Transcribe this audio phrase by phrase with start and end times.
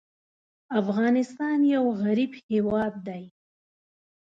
[0.81, 3.23] افغانستان یو غریب هېواد دی.